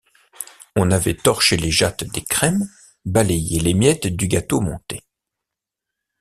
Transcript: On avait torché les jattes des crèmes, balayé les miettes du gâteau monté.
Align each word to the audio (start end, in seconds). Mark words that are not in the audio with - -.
On 0.75 0.89
avait 0.89 1.13
torché 1.13 1.57
les 1.57 1.69
jattes 1.69 2.03
des 2.05 2.23
crèmes, 2.23 2.67
balayé 3.05 3.59
les 3.59 3.75
miettes 3.75 4.07
du 4.07 4.27
gâteau 4.27 4.59
monté. 4.59 5.03